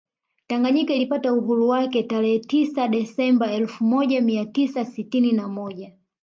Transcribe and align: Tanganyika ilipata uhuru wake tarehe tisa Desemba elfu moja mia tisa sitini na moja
Tanganyika 0.47 0.93
ilipata 0.93 1.33
uhuru 1.33 1.67
wake 1.69 2.03
tarehe 2.03 2.39
tisa 2.39 2.87
Desemba 2.87 3.51
elfu 3.51 3.83
moja 3.83 4.21
mia 4.21 4.45
tisa 4.45 4.85
sitini 4.85 5.31
na 5.31 5.47
moja 5.47 5.93